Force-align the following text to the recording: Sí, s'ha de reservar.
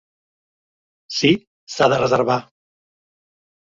Sí, 1.19 1.33
s'ha 1.77 1.93
de 1.97 2.03
reservar. 2.05 2.43